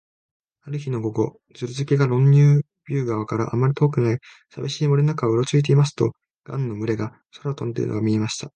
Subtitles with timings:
[0.63, 6.11] ある日の午後、ズルスケがロンネビュー川からあまり遠くない、さびしい森の中をうろついていますと、
[6.43, 8.49] ガンの群れが空を飛んでいるのが見えました。